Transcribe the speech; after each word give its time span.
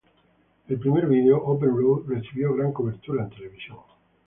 El 0.67 0.79
primer 0.79 1.05
vídeo: 1.05 1.37
"Open 1.37 1.69
Road" 1.77 2.07
recibió 2.07 2.55
gran 2.55 2.73
cobertura 2.73 3.21
en 3.25 3.29
televisión. 3.29 3.77